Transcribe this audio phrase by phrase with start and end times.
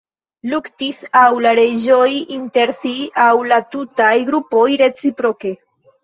[0.51, 2.93] Luktis aŭ la reĝoj inter si
[3.25, 5.53] aŭ la tutaj grupoj reciproke.